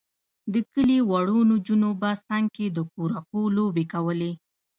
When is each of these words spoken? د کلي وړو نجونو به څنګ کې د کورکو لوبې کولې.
د 0.53 0.55
کلي 0.73 0.99
وړو 1.09 1.39
نجونو 1.51 1.89
به 2.01 2.09
څنګ 2.27 2.45
کې 2.55 2.65
د 2.71 2.77
کورکو 2.93 3.39
لوبې 3.55 3.85
کولې. 3.93 4.31